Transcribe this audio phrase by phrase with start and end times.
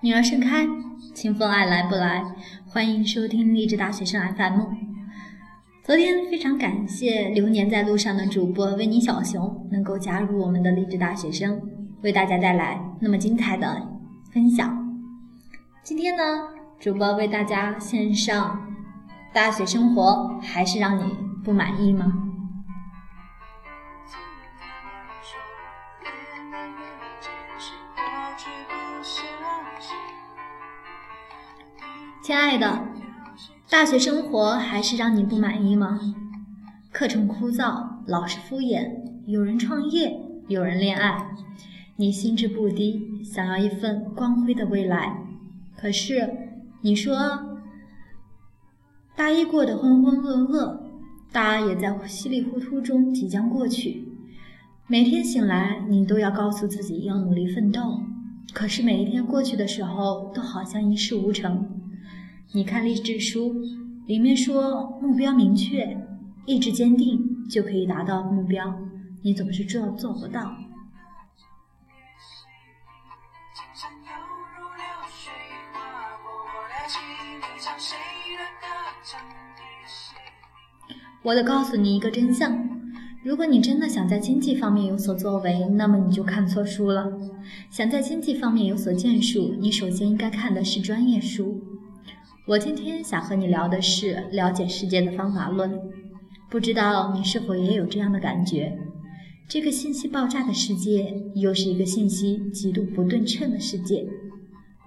[0.00, 0.66] 女儿盛开，
[1.14, 2.24] 清风爱来不来？
[2.66, 4.62] 欢迎收听励志大学生 FM。
[5.84, 11.60] 昨天非常感谢流年在路上的主播维尼小熊能够加入我们的励志大学生，
[12.02, 13.88] 为大家带来那么精彩的
[14.32, 14.76] 分享。
[15.84, 16.22] 今天呢，
[16.80, 18.60] 主播为大家献上
[19.32, 22.30] 大学生活，还是让你不满意吗？
[32.22, 32.86] 亲爱的，
[33.68, 35.98] 大学生活还是让你不满意吗？
[36.92, 38.92] 课程枯燥，老师敷衍，
[39.26, 41.34] 有人创业，有人恋爱，
[41.96, 45.20] 你心智不低，想要一份光辉的未来。
[45.76, 46.32] 可是
[46.82, 47.58] 你说，
[49.16, 50.78] 大一过得浑浑噩噩，
[51.32, 54.06] 大二也在稀里糊涂中即将过去。
[54.86, 58.00] 每天醒来，你都要告诉自己要努力奋斗，
[58.52, 61.81] 可是每一天过去的时候，都好像一事无成。
[62.54, 63.54] 你看励志书，
[64.06, 65.96] 里面说目标明确，
[66.44, 68.78] 意志坚定就可以达到目标，
[69.22, 70.54] 你总是做做不到。
[81.22, 82.68] 我得告诉你一个真相：
[83.24, 87.10] 如果你真的想在经济方面有所作为，那么你就看错书了。
[87.70, 91.61] 想在经济方面有所建树，你首先应该看的是专业书。
[92.44, 95.80] 我今天想和你聊的是了解世界的方法论，
[96.50, 98.76] 不知道你是否也有这样的感觉？
[99.48, 104.08] 这个信息爆炸的世界，又是一个信息极度不对称的世界。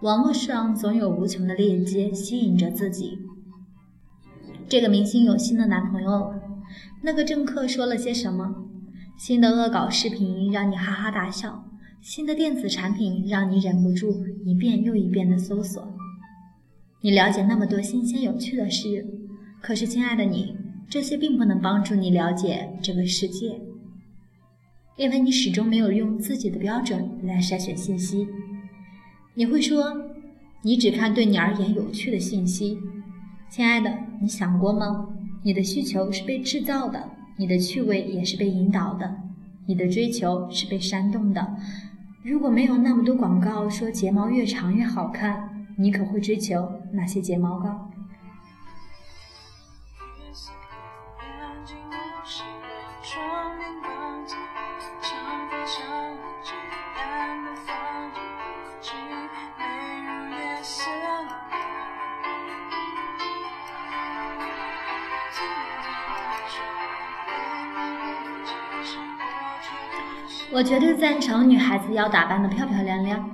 [0.02, 3.20] 网络上总有无穷的链接吸引着自己。
[4.68, 6.34] 这个明星有新的男朋友，
[7.04, 8.54] 那个政客说了些什么？
[9.18, 11.64] 新的恶搞视频让你哈哈大笑，
[12.02, 14.14] 新的电子产品让你忍不住
[14.44, 15.95] 一遍又一遍的搜索。
[17.06, 19.06] 你了解那么多新鲜有趣的事，
[19.62, 20.58] 可是亲爱的你，
[20.90, 23.62] 这些并不能帮助你了解这个世界，
[24.98, 28.28] 因为你始终没有用自己的标准来筛选信息。
[29.36, 29.96] 你会说，
[30.64, 32.80] 你只看对你而言有趣的信息。
[33.52, 35.08] 亲爱的，你想过吗？
[35.44, 39.16] 你的需求是被制造的，你的趣味也是被引导的，
[39.68, 41.56] 你的追求是被煽动的。
[42.24, 47.92] 如果没有那么多广告说睫毛越长越好看，你可会追求那些睫毛膏？
[70.52, 73.30] 我绝对赞成女孩子要打扮的漂漂亮亮，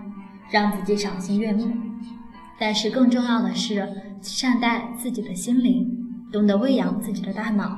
[0.49, 1.71] 让自己赏心悦目。
[2.61, 3.89] 但是更重要的是，
[4.21, 5.97] 善待自己的心灵，
[6.31, 7.75] 懂得喂养自己的大脑。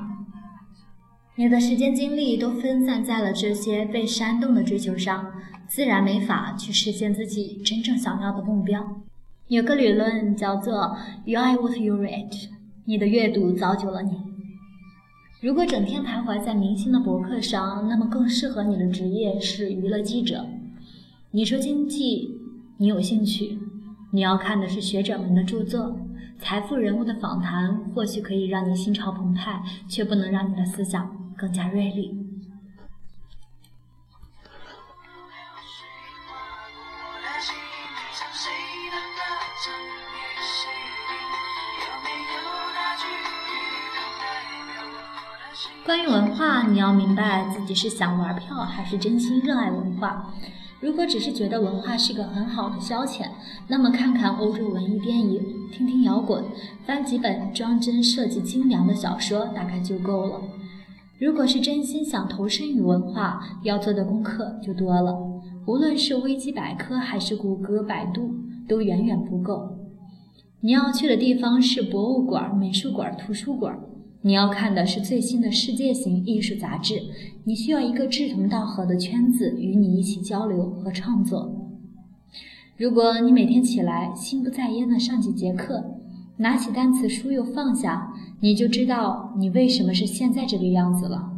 [1.37, 5.31] 你的时间精力都分散在了这些被煽动的追求上，
[5.69, 9.01] 自然没法去实现自己真正想要的目标。
[9.47, 12.49] 有个理论叫做 “You are what you read”，
[12.83, 14.17] 你的阅读造就了你。
[15.39, 20.45] 如果整天徘徊在明星的博客上，那么更适合你的职业是娱乐记者。
[21.31, 22.37] 你说经济，
[22.77, 23.57] 你有兴趣，
[24.15, 25.97] 你要看的是学者们的著作，
[26.37, 32.15] 财富人物的访谈，或许可以让你心潮澎湃，却不能让你的思想更加锐利。
[45.83, 50.31] 关于文化，你要明白自己是想玩票还是真心热爱文化。
[50.83, 53.25] 如果只是觉得文化是个很好的消遣，
[53.69, 56.43] 那么看看欧洲文艺电影，听听摇滚，
[56.85, 60.41] 翻几本装帧设计精良的小说，大概就够了。
[61.17, 65.17] 如果是真心想投身于文化，要做的功课就多了。
[65.65, 68.35] 无论是维基百科还是谷歌、百度，
[68.67, 69.77] 都远远不够。
[70.59, 73.79] 你要去的地方是博物馆、美术馆、图书馆。
[74.25, 77.01] 你要看的是最新的世界型艺术杂志，
[77.43, 81.69] 你需要一个志同道合的圈子与你一起交流和创作。
[82.77, 85.97] 如果你每天起来心不在焉的上几节课，
[86.37, 91.29] 拿起单词书又放下，你就知道你为什么是现在这个样子了。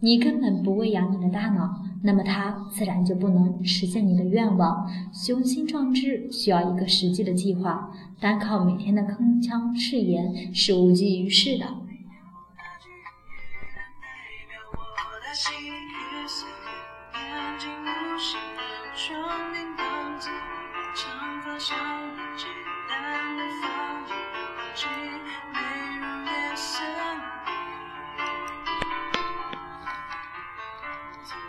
[0.00, 1.70] 你根本不喂养你的大脑，
[2.02, 4.88] 那么它自然就不能实现你的愿望。
[5.12, 11.64] 雄心壮志需要一个实际的计划，单靠每天的铿锵誓言是无济于事的。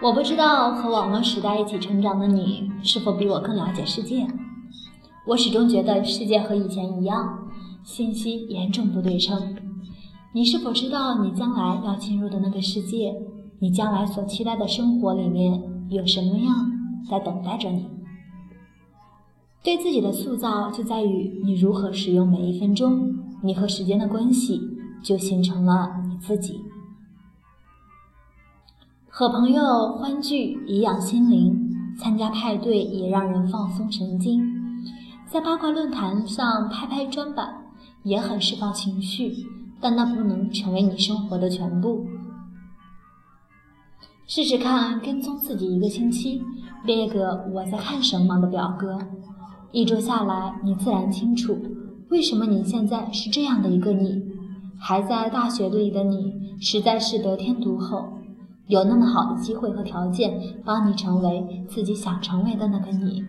[0.02, 4.26] 我不知道和网络时代一起成长的你是否比我更了解世界。
[5.28, 7.50] 我始终觉得世界和以前一样，
[7.84, 9.58] 信息严重不对称。
[10.32, 13.14] 你是否知道你将来要进入的那个世界，
[13.60, 16.72] 你将来所期待的生活里面有什么样
[17.10, 17.86] 在等待着你？
[19.62, 24.62] 对自己的塑造就在于你如何使用每一分钟，你和时间的关系
[25.04, 26.62] 就形成了你自己。
[29.20, 31.54] 和朋友欢聚以养心灵，
[31.98, 34.42] 参加派对也让人放松神经，
[35.28, 37.54] 在八卦论坛上拍拍砖板
[38.04, 39.34] 也很释放情绪，
[39.82, 42.06] 但那不能成为你生活的全部。
[44.26, 46.42] 试试看，跟踪自己一个星期，
[46.86, 48.98] 列个我在看什么的表格，
[49.74, 51.58] 一周下来，你自然清楚
[52.10, 54.24] 为什么你现在是这样的一个你。
[54.80, 58.14] 还在大学里的你，实在是得天独厚。
[58.70, 63.26] 有那么好的机会和条件，帮你成为自己想成为的那个你。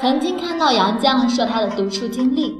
[0.00, 2.58] 曾经看到杨绛说他的读书经历，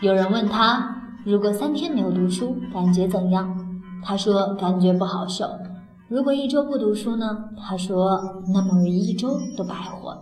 [0.00, 0.94] 有人问他，
[1.24, 3.64] 如果三天没有读书，感觉怎样？
[4.02, 5.46] 他说感觉不好受。
[6.08, 7.50] 如果一周不读书呢？
[7.58, 10.16] 他说那么我一周都白活。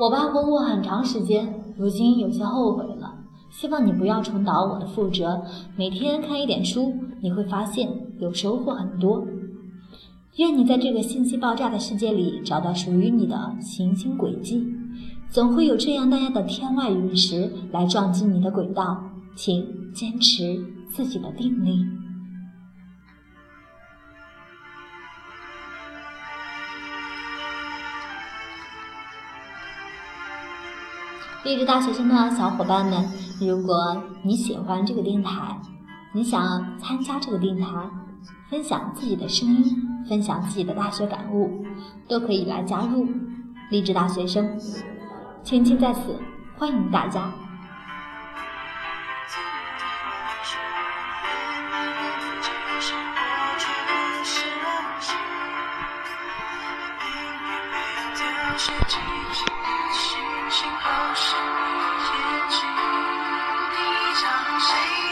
[0.00, 3.14] 我爸问我很长时间，如今有些后悔了。
[3.50, 5.42] 希望你不要重蹈我的覆辙，
[5.76, 7.88] 每天看一点书，你会发现
[8.20, 9.26] 有收获很多。
[10.36, 14.64] 愿你在这个信息爆炸的世界里找到属于你的行星轨迹，
[15.28, 19.02] 总会有这样那样的天外陨石来撞击你的轨道，
[19.34, 21.84] 请坚持自己的定力。
[31.42, 33.02] 励志大学生的小伙伴们，
[33.40, 35.58] 如果你喜欢这个电台，
[36.12, 37.66] 你想参加这个电台，
[38.50, 39.64] 分享自己的声音，
[40.06, 41.64] 分享自己的大学感悟，
[42.06, 43.08] 都可以来加入
[43.70, 44.60] 励志大学生。
[45.42, 46.20] 青青在此
[46.58, 47.32] 欢迎大家。
[58.62, 58.98] 是寂
[59.32, 60.20] 静的星
[60.50, 62.58] 星好像眼睛，
[63.70, 63.76] 你
[64.14, 64.20] 唱
[64.58, 65.09] 谁